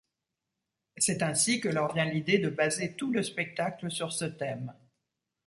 C’est 0.97 1.21
ainsi 1.21 1.59
que 1.61 1.69
leur 1.69 1.93
vient 1.93 2.05
l’idée 2.11 2.39
de 2.39 2.49
baser 2.49 2.95
tout 2.95 3.11
le 3.11 3.21
spectacle 3.21 3.91
sur 3.91 4.11
ce 4.11 4.25
thème. 4.25 4.73